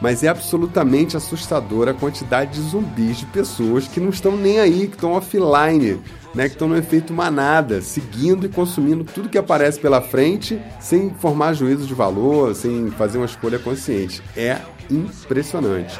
mas 0.01 0.23
é 0.23 0.29
absolutamente 0.29 1.17
assustadora 1.17 1.91
a 1.91 1.95
quantidade 1.95 2.53
de 2.53 2.61
zumbis 2.63 3.19
de 3.19 3.27
pessoas 3.27 3.87
que 3.87 4.01
não 4.01 4.09
estão 4.09 4.37
nem 4.37 4.59
aí, 4.59 4.87
que 4.87 4.95
estão 4.95 5.13
offline, 5.13 6.01
né, 6.35 6.49
que 6.49 6.55
estão 6.55 6.69
no 6.69 6.77
efeito 6.77 7.13
manada, 7.13 7.83
seguindo 7.83 8.47
e 8.47 8.49
consumindo 8.49 9.05
tudo 9.05 9.29
que 9.29 9.39
aparece 9.39 9.79
pela 9.79 10.01
frente, 10.01 10.61
sem 10.81 11.11
formar 11.11 11.53
juízo 11.53 11.87
de 11.87 11.95
valor, 11.95 12.55
sem 12.55 12.91
fazer 12.93 13.19
uma 13.19 13.27
escolha 13.27 13.59
consciente. 13.59 14.23
É 14.37 14.59
impressionante. 14.91 15.99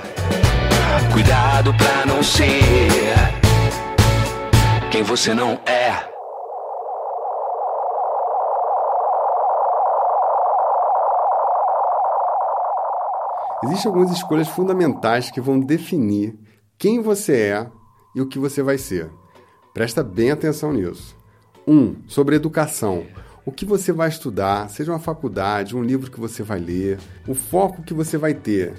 Cuidado 1.13 1.75
pra 1.75 2.07
não 2.07 2.23
ser 2.23 3.44
quem 4.95 5.03
você 5.03 5.35
não 5.35 5.55
é. 5.67 6.09
Existem 13.65 13.89
algumas 13.89 14.13
escolhas 14.13 14.47
fundamentais 14.47 15.33
que 15.33 15.41
vão 15.41 15.59
definir 15.59 16.39
quem 16.79 17.03
você 17.03 17.33
é 17.33 17.71
e 18.15 18.21
o 18.21 18.29
que 18.29 18.39
você 18.39 18.63
vai 18.63 18.79
ser. 18.79 19.11
Presta 19.73 20.01
bem 20.05 20.31
atenção 20.31 20.73
nisso. 20.73 21.17
1. 21.67 21.77
Um, 21.77 21.97
sobre 22.07 22.37
educação. 22.37 23.05
O 23.45 23.51
que 23.51 23.65
você 23.65 23.91
vai 23.91 24.09
estudar, 24.09 24.71
seja 24.71 24.93
uma 24.93 25.01
faculdade, 25.01 25.77
um 25.77 25.83
livro 25.83 26.09
que 26.09 26.21
você 26.21 26.45
vai 26.45 26.61
ler, 26.61 27.01
o 27.27 27.35
foco 27.35 27.83
que 27.83 27.93
você 27.93 28.17
vai 28.17 28.33
ter 28.33 28.75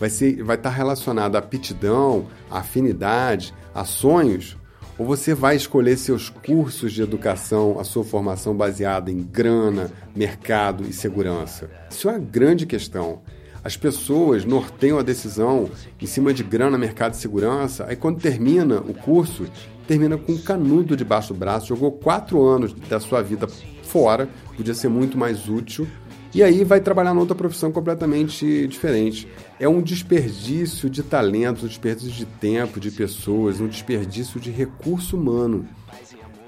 vai, 0.00 0.10
ser, 0.10 0.42
vai 0.42 0.56
estar 0.56 0.70
relacionado 0.70 1.36
à 1.36 1.38
aptidão, 1.38 2.26
à 2.50 2.58
afinidade, 2.58 3.54
a 3.72 3.84
sonhos? 3.84 4.58
Ou 5.00 5.06
você 5.06 5.32
vai 5.32 5.56
escolher 5.56 5.96
seus 5.96 6.28
cursos 6.28 6.92
de 6.92 7.00
educação, 7.00 7.80
a 7.80 7.84
sua 7.84 8.04
formação 8.04 8.54
baseada 8.54 9.10
em 9.10 9.22
grana, 9.22 9.90
mercado 10.14 10.84
e 10.86 10.92
segurança? 10.92 11.70
Isso 11.90 12.06
é 12.06 12.12
uma 12.12 12.18
grande 12.18 12.66
questão. 12.66 13.22
As 13.64 13.78
pessoas 13.78 14.44
norteiam 14.44 14.98
a 14.98 15.02
decisão 15.02 15.70
em 15.98 16.04
cima 16.04 16.34
de 16.34 16.42
grana, 16.42 16.76
mercado 16.76 17.14
e 17.14 17.16
segurança, 17.16 17.86
aí 17.88 17.96
quando 17.96 18.20
termina 18.20 18.76
o 18.80 18.92
curso, 18.92 19.46
termina 19.88 20.18
com 20.18 20.32
um 20.32 20.38
canudo 20.38 20.94
debaixo 20.94 21.32
do 21.32 21.38
braço, 21.38 21.68
jogou 21.68 21.92
quatro 21.92 22.44
anos 22.44 22.74
da 22.74 23.00
sua 23.00 23.22
vida 23.22 23.48
fora, 23.82 24.28
podia 24.54 24.74
ser 24.74 24.90
muito 24.90 25.16
mais 25.16 25.48
útil, 25.48 25.88
e 26.32 26.42
aí 26.42 26.64
vai 26.64 26.80
trabalhar 26.80 27.10
numa 27.10 27.20
outra 27.20 27.34
profissão 27.34 27.72
completamente 27.72 28.66
diferente. 28.68 29.26
É 29.58 29.68
um 29.68 29.82
desperdício 29.82 30.88
de 30.88 31.02
talentos, 31.02 31.64
um 31.64 31.68
desperdício 31.68 32.12
de 32.12 32.26
tempo, 32.26 32.78
de 32.78 32.90
pessoas, 32.90 33.60
um 33.60 33.66
desperdício 33.66 34.40
de 34.40 34.50
recurso 34.50 35.16
humano. 35.16 35.66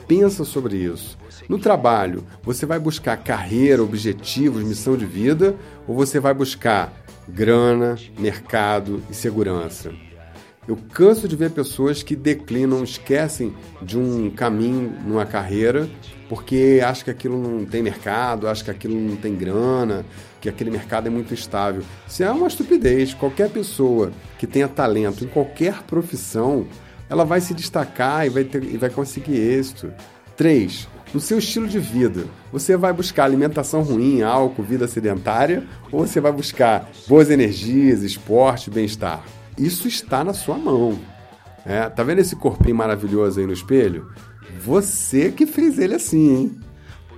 Pensa 0.07 0.45
sobre 0.45 0.77
isso. 0.77 1.19
No 1.49 1.59
trabalho, 1.59 2.25
você 2.43 2.65
vai 2.65 2.79
buscar 2.79 3.17
carreira, 3.17 3.83
objetivos, 3.83 4.63
missão 4.63 4.97
de 4.97 5.07
vida, 5.07 5.57
ou 5.87 5.95
você 5.95 6.21
vai 6.21 6.35
buscar 6.35 6.93
grana, 7.29 7.97
mercado 8.19 9.03
e 9.11 9.15
segurança? 9.15 9.93
Eu 10.69 10.79
canso 10.93 11.27
de 11.27 11.35
ver 11.35 11.51
pessoas 11.51 12.05
que 12.05 12.15
declinam, 12.15 12.85
esquecem 12.85 13.53
de 13.83 13.99
um 13.99 14.31
caminho 14.31 14.95
numa 15.05 15.27
carreira 15.27 15.91
porque 16.29 16.81
acham 16.83 17.05
que 17.05 17.11
aquilo 17.11 17.37
não 17.37 17.67
tem 17.67 17.83
mercado, 17.83 18.47
acham 18.47 18.67
que 18.67 18.71
aquilo 18.71 18.95
não 18.95 19.17
tem 19.17 19.35
grana, 19.35 20.07
que 20.41 20.49
aquele 20.49 20.71
mercado 20.71 21.09
é 21.09 21.11
muito 21.11 21.35
instável. 21.35 21.83
Isso 22.07 22.23
é 22.23 22.31
uma 22.31 22.47
estupidez. 22.47 23.13
Qualquer 23.13 23.51
pessoa 23.51 24.13
que 24.39 24.47
tenha 24.47 24.69
talento 24.69 25.25
em 25.25 25.29
qualquer 25.29 25.83
profissão, 25.83 26.67
ela 27.11 27.25
vai 27.25 27.41
se 27.41 27.53
destacar 27.53 28.25
e 28.25 28.31
vai, 28.31 28.45
ter, 28.45 28.63
e 28.63 28.77
vai 28.77 28.89
conseguir 28.89 29.37
êxito. 29.37 29.93
3. 30.37 30.89
No 31.13 31.21
seu 31.21 31.39
estilo 31.39 31.67
de 31.67 31.81
vida, 31.81 32.25
você 32.53 32.77
vai 32.77 32.93
buscar 32.93 33.25
alimentação 33.25 33.83
ruim, 33.83 34.23
álcool, 34.23 34.63
vida 34.63 34.87
sedentária, 34.87 35.65
ou 35.91 36.07
você 36.07 36.21
vai 36.21 36.33
buscar 36.33 36.89
boas 37.09 37.31
energias, 37.31 38.03
esporte, 38.03 38.71
bem-estar? 38.71 39.23
Isso 39.57 39.87
está 39.87 40.25
na 40.25 40.33
sua 40.33 40.57
mão. 40.57 40.99
É, 41.65 41.89
tá 41.89 42.03
vendo 42.03 42.19
esse 42.19 42.35
corpinho 42.37 42.77
maravilhoso 42.77 43.39
aí 43.39 43.47
no 43.47 43.53
espelho? 43.53 44.11
Você 44.65 45.31
que 45.31 45.47
fez 45.47 45.79
ele 45.79 45.95
assim, 45.95 46.35
hein? 46.35 46.61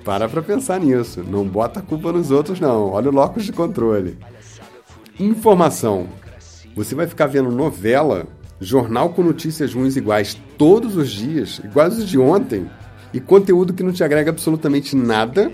Para 0.04 0.28
pra 0.28 0.42
pensar 0.42 0.78
nisso. 0.80 1.22
Não 1.22 1.46
bota 1.46 1.80
a 1.80 1.82
culpa 1.82 2.12
nos 2.12 2.30
outros, 2.30 2.60
não. 2.60 2.90
Olha 2.90 3.08
o 3.08 3.14
locus 3.14 3.44
de 3.44 3.52
controle. 3.52 4.18
Informação. 5.18 6.06
Você 6.76 6.94
vai 6.94 7.06
ficar 7.06 7.26
vendo 7.26 7.50
novela, 7.50 8.26
jornal 8.60 9.10
com 9.10 9.22
notícias 9.22 9.72
ruins 9.72 9.96
iguais 9.96 10.36
todos 10.58 10.96
os 10.96 11.10
dias, 11.10 11.60
iguais 11.64 11.96
os 11.96 12.08
de 12.08 12.18
ontem, 12.18 12.68
e 13.12 13.20
conteúdo 13.20 13.72
que 13.72 13.82
não 13.82 13.92
te 13.92 14.02
agrega 14.02 14.30
absolutamente 14.30 14.96
nada 14.96 15.52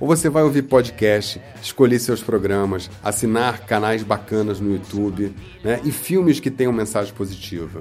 ou 0.00 0.06
você 0.06 0.28
vai 0.28 0.42
ouvir 0.42 0.62
podcast, 0.62 1.40
escolher 1.62 1.98
seus 1.98 2.22
programas, 2.22 2.90
assinar 3.02 3.66
canais 3.66 4.02
bacanas 4.02 4.60
no 4.60 4.72
YouTube 4.72 5.34
né? 5.62 5.80
e 5.84 5.90
filmes 5.90 6.40
que 6.40 6.50
tenham 6.50 6.72
mensagem 6.72 7.12
positiva. 7.12 7.80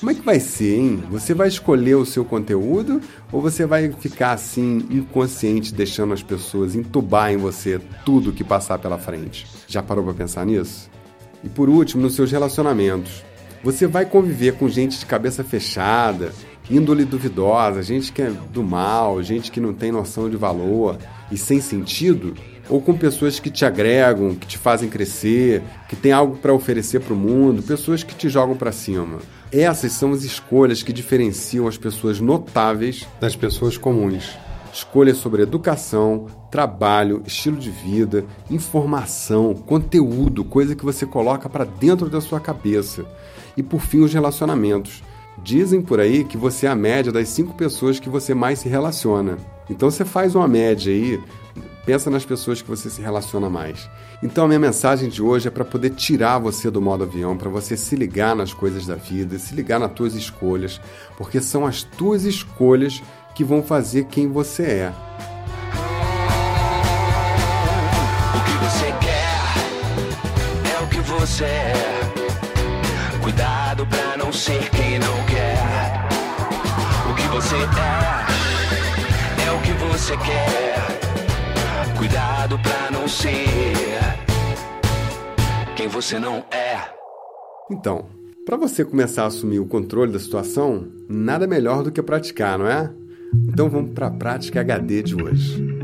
Como 0.00 0.10
é 0.10 0.14
que 0.14 0.22
vai 0.22 0.40
ser, 0.40 0.74
hein? 0.74 1.04
Você 1.10 1.32
vai 1.32 1.46
escolher 1.46 1.94
o 1.94 2.04
seu 2.04 2.24
conteúdo 2.24 3.00
ou 3.30 3.40
você 3.40 3.64
vai 3.64 3.92
ficar 3.92 4.32
assim, 4.32 4.86
inconsciente, 4.90 5.72
deixando 5.72 6.12
as 6.12 6.22
pessoas 6.22 6.74
entubar 6.74 7.32
em 7.32 7.36
você 7.36 7.80
tudo 8.04 8.32
que 8.32 8.42
passar 8.42 8.78
pela 8.78 8.98
frente? 8.98 9.46
Já 9.68 9.82
parou 9.82 10.04
para 10.04 10.14
pensar 10.14 10.44
nisso? 10.44 10.90
E 11.44 11.48
por 11.48 11.68
último, 11.68 12.02
nos 12.02 12.14
seus 12.14 12.32
relacionamentos. 12.32 13.24
Você 13.62 13.86
vai 13.86 14.04
conviver 14.04 14.54
com 14.54 14.68
gente 14.68 14.98
de 14.98 15.06
cabeça 15.06 15.44
fechada, 15.44 16.32
índole 16.76 17.04
duvidosa, 17.04 17.82
gente 17.82 18.12
que 18.12 18.22
é 18.22 18.30
do 18.30 18.62
mal, 18.62 19.22
gente 19.22 19.50
que 19.50 19.60
não 19.60 19.74
tem 19.74 19.92
noção 19.92 20.30
de 20.30 20.36
valor 20.36 20.96
e 21.30 21.36
sem 21.36 21.60
sentido, 21.60 22.34
ou 22.68 22.80
com 22.80 22.96
pessoas 22.96 23.38
que 23.38 23.50
te 23.50 23.64
agregam, 23.64 24.34
que 24.34 24.46
te 24.46 24.56
fazem 24.56 24.88
crescer, 24.88 25.62
que 25.88 25.96
têm 25.96 26.12
algo 26.12 26.36
para 26.36 26.54
oferecer 26.54 27.00
para 27.00 27.12
o 27.12 27.16
mundo, 27.16 27.62
pessoas 27.62 28.02
que 28.02 28.14
te 28.14 28.28
jogam 28.28 28.56
para 28.56 28.72
cima. 28.72 29.18
Essas 29.50 29.92
são 29.92 30.12
as 30.12 30.22
escolhas 30.22 30.82
que 30.82 30.92
diferenciam 30.92 31.66
as 31.66 31.76
pessoas 31.76 32.20
notáveis 32.20 33.06
das 33.20 33.36
pessoas 33.36 33.76
comuns. 33.76 34.30
escolhas 34.72 35.18
sobre 35.18 35.42
educação, 35.42 36.26
trabalho, 36.50 37.22
estilo 37.26 37.58
de 37.58 37.70
vida, 37.70 38.24
informação, 38.50 39.52
conteúdo, 39.52 40.44
coisa 40.44 40.74
que 40.74 40.82
você 40.82 41.04
coloca 41.04 41.46
para 41.46 41.64
dentro 41.66 42.08
da 42.08 42.22
sua 42.22 42.40
cabeça. 42.40 43.04
E 43.54 43.62
por 43.62 43.82
fim, 43.82 44.00
os 44.00 44.14
relacionamentos. 44.14 45.02
Dizem 45.38 45.80
por 45.80 45.98
aí 45.98 46.24
que 46.24 46.36
você 46.36 46.66
é 46.66 46.70
a 46.70 46.74
média 46.74 47.10
das 47.10 47.28
cinco 47.28 47.54
pessoas 47.54 47.98
que 47.98 48.08
você 48.08 48.34
mais 48.34 48.60
se 48.60 48.68
relaciona. 48.68 49.38
Então 49.68 49.90
você 49.90 50.04
faz 50.04 50.34
uma 50.34 50.46
média 50.46 50.92
aí, 50.92 51.20
pensa 51.86 52.10
nas 52.10 52.24
pessoas 52.24 52.60
que 52.60 52.68
você 52.68 52.90
se 52.90 53.00
relaciona 53.00 53.48
mais. 53.48 53.88
Então 54.22 54.44
a 54.44 54.48
minha 54.48 54.60
mensagem 54.60 55.08
de 55.08 55.22
hoje 55.22 55.48
é 55.48 55.50
para 55.50 55.64
poder 55.64 55.90
tirar 55.90 56.38
você 56.38 56.70
do 56.70 56.80
modo 56.80 57.04
avião, 57.04 57.36
para 57.36 57.48
você 57.48 57.76
se 57.76 57.96
ligar 57.96 58.36
nas 58.36 58.52
coisas 58.52 58.86
da 58.86 58.94
vida, 58.94 59.38
se 59.38 59.54
ligar 59.54 59.80
nas 59.80 59.92
tuas 59.92 60.14
escolhas, 60.14 60.80
porque 61.16 61.40
são 61.40 61.66
as 61.66 61.82
tuas 61.82 62.24
escolhas 62.24 63.02
que 63.34 63.42
vão 63.42 63.62
fazer 63.62 64.04
quem 64.04 64.28
você 64.28 64.62
é. 64.62 64.92
O 68.36 68.44
que 68.44 68.64
você 68.64 68.86
quer 69.00 69.40
é 70.76 70.84
o 70.84 70.86
que 70.88 71.00
você 71.10 71.44
é. 71.44 71.72
Cuidado 73.22 73.86
pra 73.86 74.16
não 74.16 74.32
ser 74.32 74.68
quem 74.70 74.98
não 74.98 75.21
você 77.42 77.56
é 77.56 79.46
é 79.46 79.52
o 79.52 79.60
que 79.62 79.72
você 79.84 80.16
quer. 80.18 80.76
Cuidado 81.98 82.58
pra 82.60 82.90
não 82.90 83.08
ser 83.08 83.42
quem 85.76 85.88
você 85.88 86.18
não 86.20 86.44
é. 86.52 86.78
Então, 87.70 88.06
para 88.46 88.56
você 88.56 88.84
começar 88.84 89.24
a 89.24 89.26
assumir 89.26 89.58
o 89.58 89.66
controle 89.66 90.12
da 90.12 90.20
situação, 90.20 90.86
nada 91.08 91.46
melhor 91.46 91.82
do 91.82 91.90
que 91.90 92.00
praticar, 92.00 92.58
não 92.58 92.66
é? 92.68 92.92
Então 93.48 93.68
vamos 93.68 93.92
para 93.92 94.06
a 94.06 94.10
prática 94.10 94.60
HD 94.60 95.02
de 95.02 95.20
hoje. 95.20 95.81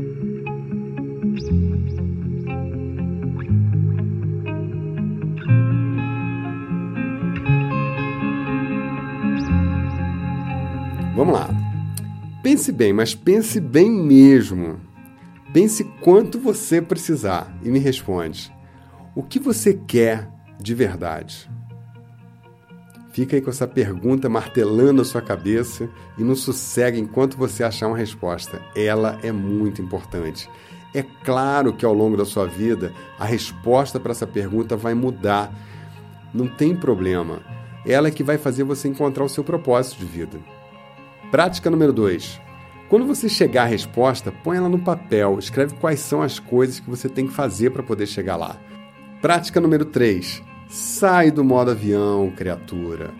Vamos 11.19 11.33
lá. 11.33 11.49
Pense 12.41 12.71
bem, 12.71 12.93
mas 12.93 13.13
pense 13.13 13.59
bem 13.59 13.91
mesmo. 13.91 14.79
Pense 15.51 15.83
quanto 15.99 16.39
você 16.39 16.81
precisar 16.81 17.53
e 17.61 17.67
me 17.67 17.77
responde. 17.77 18.49
O 19.13 19.21
que 19.21 19.37
você 19.37 19.73
quer 19.73 20.29
de 20.57 20.73
verdade? 20.73 21.51
Fica 23.11 23.35
aí 23.35 23.41
com 23.41 23.49
essa 23.49 23.67
pergunta 23.67 24.29
martelando 24.29 25.01
a 25.01 25.05
sua 25.05 25.21
cabeça 25.21 25.89
e 26.17 26.23
não 26.23 26.35
sossega 26.35 26.97
enquanto 26.97 27.35
você 27.35 27.65
achar 27.65 27.87
uma 27.87 27.97
resposta. 27.97 28.61
Ela 28.73 29.19
é 29.21 29.29
muito 29.29 29.81
importante. 29.81 30.49
É 30.95 31.03
claro 31.03 31.73
que 31.73 31.85
ao 31.85 31.93
longo 31.93 32.15
da 32.15 32.23
sua 32.23 32.45
vida 32.45 32.93
a 33.19 33.25
resposta 33.25 33.99
para 33.99 34.13
essa 34.13 34.25
pergunta 34.25 34.77
vai 34.77 34.93
mudar. 34.93 35.53
Não 36.33 36.47
tem 36.47 36.73
problema. 36.73 37.41
Ela 37.85 38.07
é 38.07 38.11
que 38.11 38.23
vai 38.23 38.37
fazer 38.37 38.63
você 38.63 38.87
encontrar 38.87 39.25
o 39.25 39.29
seu 39.29 39.43
propósito 39.43 39.99
de 39.99 40.05
vida. 40.05 40.58
Prática 41.31 41.69
número 41.69 41.93
2. 41.93 42.41
Quando 42.89 43.05
você 43.05 43.29
chegar 43.29 43.63
à 43.63 43.67
resposta, 43.67 44.31
põe 44.43 44.57
ela 44.57 44.67
no 44.67 44.79
papel, 44.79 45.37
escreve 45.37 45.75
quais 45.75 45.99
são 45.99 46.23
as 46.23 46.39
coisas 46.39 46.79
que 46.79 46.89
você 46.89 47.07
tem 47.07 47.27
que 47.27 47.33
fazer 47.33 47.69
para 47.69 47.83
poder 47.83 48.07
chegar 48.07 48.35
lá. 48.35 48.57
Prática 49.21 49.61
número 49.61 49.85
3. 49.85 50.41
Sai 50.67 51.29
do 51.29 51.43
modo 51.43 51.69
avião, 51.69 52.31
criatura. 52.35 53.11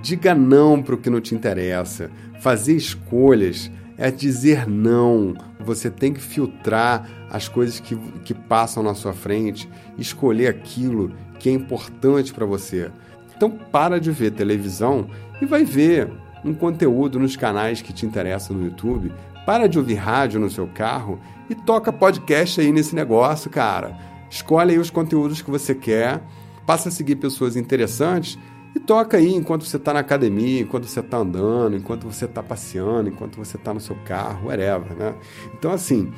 Diga 0.00 0.34
não 0.34 0.82
para 0.82 0.94
o 0.94 0.98
que 0.98 1.10
não 1.10 1.20
te 1.20 1.34
interessa. 1.34 2.10
Fazer 2.40 2.74
escolhas 2.74 3.70
é 3.98 4.10
dizer 4.10 4.66
não. 4.66 5.34
Você 5.60 5.90
tem 5.90 6.14
que 6.14 6.20
filtrar 6.22 7.06
as 7.28 7.48
coisas 7.48 7.80
que, 7.80 7.96
que 8.24 8.32
passam 8.32 8.82
na 8.82 8.94
sua 8.94 9.12
frente, 9.12 9.68
escolher 9.98 10.46
aquilo 10.46 11.12
que 11.38 11.50
é 11.50 11.52
importante 11.52 12.32
para 12.32 12.46
você. 12.46 12.90
Então 13.36 13.50
para 13.50 14.00
de 14.00 14.10
ver 14.10 14.30
televisão 14.30 15.06
e 15.42 15.44
vai 15.44 15.64
ver 15.64 16.08
um 16.44 16.54
conteúdo 16.54 17.18
nos 17.18 17.36
canais 17.36 17.82
que 17.82 17.92
te 17.92 18.06
interessam 18.06 18.56
no 18.56 18.64
YouTube. 18.64 19.12
Para 19.44 19.66
de 19.66 19.78
ouvir 19.78 19.94
rádio 19.94 20.40
no 20.40 20.50
seu 20.50 20.66
carro 20.66 21.18
e 21.48 21.54
toca 21.54 21.92
podcast 21.92 22.60
aí 22.60 22.70
nesse 22.70 22.94
negócio, 22.94 23.50
cara. 23.50 23.96
Escolhe 24.30 24.72
aí 24.72 24.78
os 24.78 24.90
conteúdos 24.90 25.40
que 25.40 25.50
você 25.50 25.74
quer 25.74 26.22
passa 26.66 26.90
a 26.90 26.92
seguir 26.92 27.16
pessoas 27.16 27.56
interessantes 27.56 28.38
e 28.74 28.78
toca 28.78 29.16
aí 29.16 29.34
enquanto 29.34 29.64
você 29.64 29.78
está 29.78 29.94
na 29.94 30.00
academia, 30.00 30.60
enquanto 30.60 30.84
você 30.84 31.00
está 31.00 31.16
andando, 31.16 31.76
enquanto 31.76 32.04
você 32.04 32.26
está 32.26 32.42
passeando, 32.42 33.08
enquanto 33.08 33.36
você 33.36 33.56
está 33.56 33.72
no 33.72 33.80
seu 33.80 33.96
carro, 34.04 34.48
whatever, 34.48 34.94
né? 34.94 35.14
Então, 35.54 35.72
assim, 35.72 36.12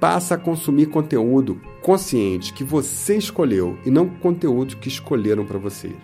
passa 0.00 0.34
a 0.34 0.38
consumir 0.38 0.86
conteúdo 0.86 1.60
consciente 1.80 2.52
que 2.52 2.64
você 2.64 3.16
escolheu 3.16 3.78
e 3.86 3.90
não 3.90 4.08
conteúdo 4.08 4.76
que 4.76 4.88
escolheram 4.88 5.44
para 5.44 5.58
você. 5.58 5.94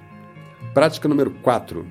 Prática 0.73 1.09
número 1.09 1.33
4. 1.43 1.85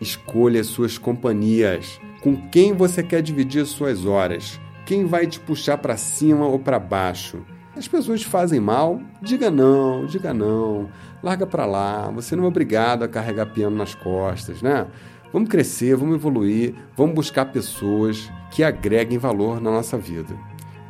Escolha 0.00 0.62
suas 0.62 0.96
companhias. 0.98 2.00
Com 2.20 2.36
quem 2.50 2.72
você 2.72 3.02
quer 3.02 3.22
dividir 3.22 3.66
suas 3.66 4.04
horas? 4.06 4.60
Quem 4.86 5.04
vai 5.04 5.26
te 5.26 5.38
puxar 5.38 5.78
para 5.78 5.96
cima 5.96 6.46
ou 6.46 6.58
para 6.58 6.78
baixo? 6.78 7.44
As 7.76 7.86
pessoas 7.86 8.20
te 8.20 8.26
fazem 8.26 8.58
mal, 8.58 9.00
diga 9.22 9.50
não, 9.50 10.04
diga 10.04 10.34
não, 10.34 10.88
larga 11.22 11.46
para 11.46 11.64
lá, 11.64 12.10
você 12.10 12.34
não 12.34 12.44
é 12.44 12.48
obrigado 12.48 13.04
a 13.04 13.08
carregar 13.08 13.46
piano 13.46 13.76
nas 13.76 13.94
costas, 13.94 14.60
né? 14.60 14.86
Vamos 15.32 15.48
crescer, 15.48 15.94
vamos 15.94 16.16
evoluir, 16.16 16.74
vamos 16.96 17.14
buscar 17.14 17.52
pessoas 17.52 18.28
que 18.50 18.64
agreguem 18.64 19.16
valor 19.16 19.60
na 19.60 19.70
nossa 19.70 19.96
vida. 19.96 20.34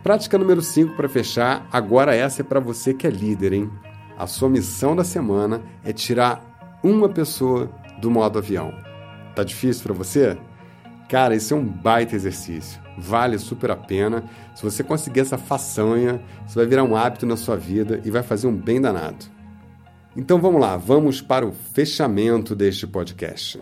Prática 0.02 0.38
número 0.38 0.62
5 0.62 0.94
para 0.94 1.08
fechar, 1.08 1.66
agora 1.70 2.14
essa 2.14 2.40
é 2.40 2.44
para 2.44 2.60
você 2.60 2.94
que 2.94 3.06
é 3.06 3.10
líder, 3.10 3.52
hein? 3.52 3.70
A 4.16 4.26
sua 4.26 4.48
missão 4.48 4.96
da 4.96 5.04
semana 5.04 5.60
é 5.84 5.92
tirar 5.92 6.80
uma 6.82 7.08
pessoa 7.08 7.70
do 8.00 8.10
modo 8.10 8.38
avião. 8.38 8.87
Tá 9.38 9.44
difícil 9.44 9.84
para 9.84 9.94
você? 9.94 10.36
Cara, 11.08 11.36
isso 11.36 11.54
é 11.54 11.56
um 11.56 11.64
baita 11.64 12.16
exercício. 12.16 12.80
Vale 12.98 13.38
super 13.38 13.70
a 13.70 13.76
pena. 13.76 14.24
Se 14.52 14.64
você 14.64 14.82
conseguir 14.82 15.20
essa 15.20 15.38
façanha, 15.38 16.20
isso 16.44 16.56
vai 16.56 16.66
virar 16.66 16.82
um 16.82 16.96
hábito 16.96 17.24
na 17.24 17.36
sua 17.36 17.56
vida 17.56 18.02
e 18.04 18.10
vai 18.10 18.24
fazer 18.24 18.48
um 18.48 18.56
bem 18.56 18.80
danado. 18.80 19.26
Então 20.16 20.40
vamos 20.40 20.60
lá, 20.60 20.76
vamos 20.76 21.22
para 21.22 21.46
o 21.46 21.52
fechamento 21.52 22.56
deste 22.56 22.84
podcast. 22.84 23.60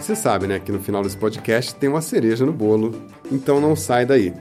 Você 0.00 0.16
sabe, 0.16 0.46
né, 0.46 0.58
que 0.58 0.72
no 0.72 0.80
final 0.80 1.02
desse 1.02 1.18
podcast 1.18 1.74
tem 1.74 1.90
uma 1.90 2.00
cereja 2.00 2.46
no 2.46 2.52
bolo, 2.54 3.08
então 3.30 3.60
não 3.60 3.76
sai 3.76 4.06
daí. 4.06 4.32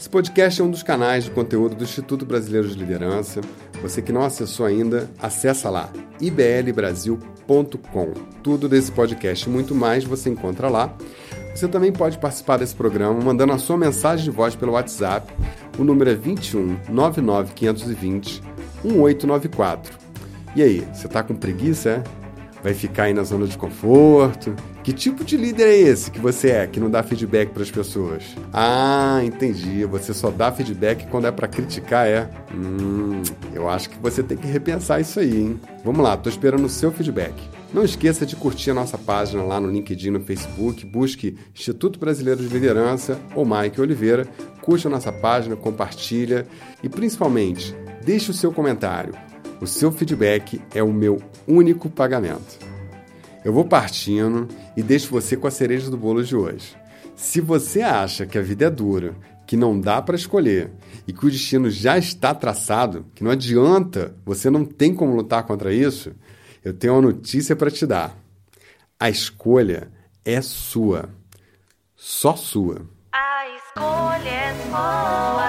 Esse 0.00 0.08
podcast 0.08 0.58
é 0.58 0.64
um 0.64 0.70
dos 0.70 0.82
canais 0.82 1.24
de 1.24 1.30
conteúdo 1.30 1.74
do 1.74 1.84
Instituto 1.84 2.24
Brasileiro 2.24 2.66
de 2.66 2.74
Liderança. 2.74 3.42
Você 3.82 4.00
que 4.00 4.10
não 4.10 4.22
acessou 4.22 4.64
ainda, 4.64 5.10
acessa 5.20 5.68
lá 5.68 5.92
iblbrasil.com. 6.18 8.14
Tudo 8.42 8.66
desse 8.66 8.90
podcast 8.90 9.46
e 9.46 9.52
muito 9.52 9.74
mais 9.74 10.02
você 10.02 10.30
encontra 10.30 10.70
lá. 10.70 10.96
Você 11.54 11.68
também 11.68 11.92
pode 11.92 12.16
participar 12.16 12.56
desse 12.56 12.74
programa 12.74 13.20
mandando 13.20 13.52
a 13.52 13.58
sua 13.58 13.76
mensagem 13.76 14.24
de 14.24 14.30
voz 14.30 14.56
pelo 14.56 14.72
WhatsApp. 14.72 15.30
O 15.78 15.84
número 15.84 16.08
é 16.08 16.14
21 16.14 16.78
99 16.88 17.52
520 17.52 18.42
1894. 18.82 19.98
E 20.56 20.62
aí, 20.62 20.88
você 20.94 21.08
está 21.08 21.22
com 21.22 21.36
preguiça, 21.36 21.90
é? 21.90 22.19
Vai 22.62 22.74
ficar 22.74 23.04
aí 23.04 23.14
na 23.14 23.22
zona 23.22 23.46
de 23.46 23.56
conforto? 23.56 24.54
Que 24.82 24.92
tipo 24.92 25.24
de 25.24 25.36
líder 25.36 25.68
é 25.68 25.76
esse 25.76 26.10
que 26.10 26.18
você 26.18 26.50
é, 26.50 26.66
que 26.66 26.78
não 26.78 26.90
dá 26.90 27.02
feedback 27.02 27.50
para 27.50 27.62
as 27.62 27.70
pessoas? 27.70 28.24
Ah, 28.52 29.20
entendi. 29.24 29.84
Você 29.84 30.12
só 30.12 30.30
dá 30.30 30.52
feedback 30.52 31.06
quando 31.08 31.26
é 31.26 31.30
para 31.30 31.48
criticar, 31.48 32.06
é? 32.06 32.30
Hum, 32.54 33.22
eu 33.54 33.68
acho 33.68 33.88
que 33.88 33.98
você 33.98 34.22
tem 34.22 34.36
que 34.36 34.46
repensar 34.46 35.00
isso 35.00 35.20
aí, 35.20 35.42
hein? 35.42 35.60
Vamos 35.84 36.02
lá, 36.02 36.16
tô 36.16 36.28
esperando 36.28 36.64
o 36.64 36.68
seu 36.68 36.92
feedback. 36.92 37.34
Não 37.72 37.84
esqueça 37.84 38.26
de 38.26 38.34
curtir 38.34 38.72
a 38.72 38.74
nossa 38.74 38.98
página 38.98 39.42
lá 39.42 39.60
no 39.60 39.70
LinkedIn, 39.70 40.10
no 40.10 40.20
Facebook, 40.20 40.84
busque 40.84 41.36
Instituto 41.54 42.00
Brasileiro 42.00 42.42
de 42.42 42.48
Liderança 42.48 43.18
ou 43.34 43.46
Mike 43.46 43.80
Oliveira, 43.80 44.26
curte 44.60 44.86
a 44.86 44.90
nossa 44.90 45.12
página, 45.12 45.54
compartilha 45.54 46.46
e 46.82 46.88
principalmente, 46.88 47.74
deixe 48.04 48.30
o 48.30 48.34
seu 48.34 48.52
comentário. 48.52 49.29
O 49.60 49.66
seu 49.66 49.92
feedback 49.92 50.58
é 50.74 50.82
o 50.82 50.90
meu 50.90 51.22
único 51.46 51.90
pagamento. 51.90 52.58
Eu 53.44 53.52
vou 53.52 53.64
partindo 53.64 54.48
e 54.74 54.82
deixo 54.82 55.10
você 55.10 55.36
com 55.36 55.46
a 55.46 55.50
cereja 55.50 55.90
do 55.90 55.98
bolo 55.98 56.24
de 56.24 56.34
hoje. 56.34 56.74
Se 57.14 57.42
você 57.42 57.82
acha 57.82 58.24
que 58.24 58.38
a 58.38 58.42
vida 58.42 58.66
é 58.66 58.70
dura, 58.70 59.14
que 59.46 59.58
não 59.58 59.78
dá 59.78 60.00
para 60.00 60.16
escolher 60.16 60.70
e 61.06 61.12
que 61.12 61.26
o 61.26 61.30
destino 61.30 61.68
já 61.68 61.98
está 61.98 62.34
traçado, 62.34 63.04
que 63.14 63.22
não 63.22 63.30
adianta, 63.30 64.14
você 64.24 64.48
não 64.48 64.64
tem 64.64 64.94
como 64.94 65.14
lutar 65.14 65.42
contra 65.42 65.74
isso, 65.74 66.12
eu 66.64 66.72
tenho 66.72 66.94
uma 66.94 67.02
notícia 67.02 67.54
para 67.54 67.70
te 67.70 67.86
dar. 67.86 68.16
A 68.98 69.10
escolha 69.10 69.90
é 70.24 70.40
sua. 70.40 71.10
Só 71.94 72.34
sua. 72.34 72.80
A 73.12 73.48
escolha 73.48 74.30
é 74.30 74.54
sua. 74.70 75.40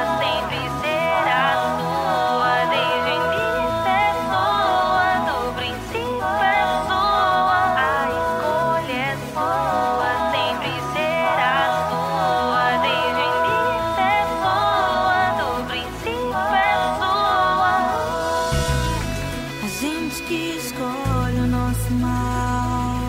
A 19.63 19.67
gente 19.67 20.23
que 20.23 20.57
escolhe 20.57 21.39
o 21.39 21.47
nosso 21.47 21.91
mal. 21.91 22.99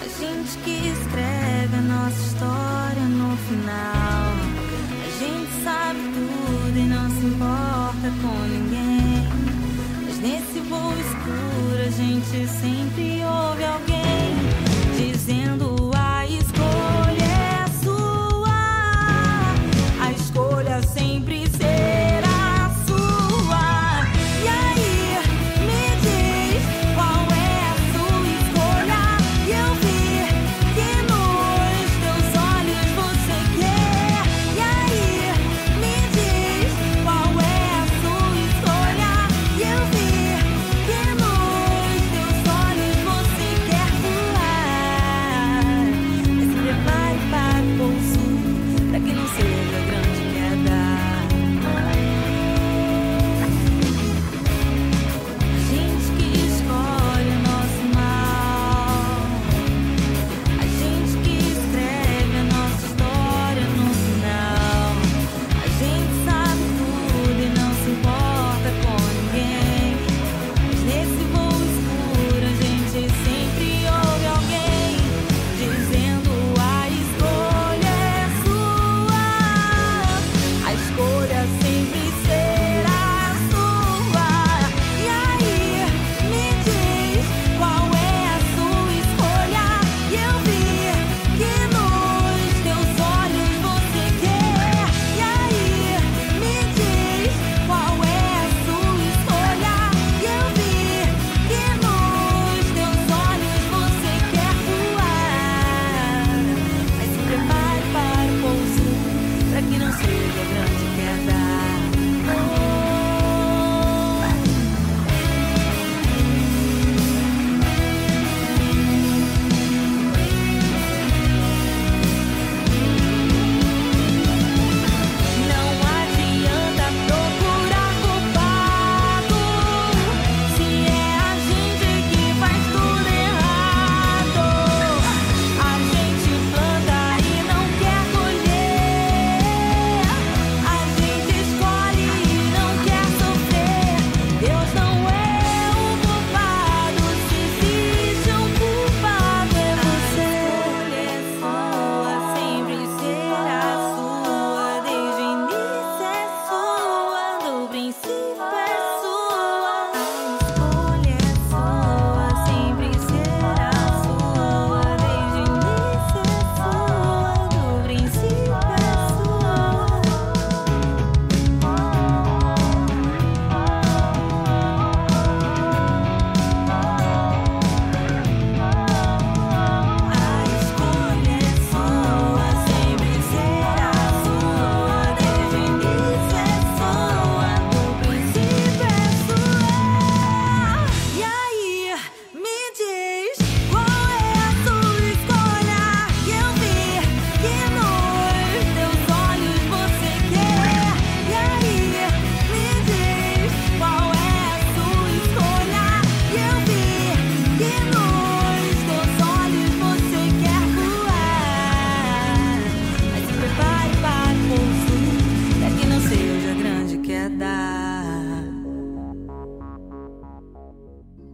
A 0.00 0.08
gente 0.20 0.58
que 0.58 0.88
escreve 0.88 1.76
a 1.76 1.80
nossa 1.80 2.20
história 2.26 3.02
no 3.02 3.34
final. 3.48 4.32
A 5.00 5.10
gente 5.18 5.50
sabe 5.64 5.98
tudo 6.12 6.78
e 6.78 6.82
não 6.82 7.08
se 7.08 7.24
importa 7.24 8.10
com 8.20 8.38
ninguém. 8.48 9.26
Mas 10.04 10.18
nesse 10.18 10.60
voo 10.68 10.92
escuro 11.00 11.86
a 11.86 11.90
gente 11.90 12.46
sempre 12.60 13.22
ouve 13.24 13.64
alguém 13.64 14.36
dizendo 14.96 15.71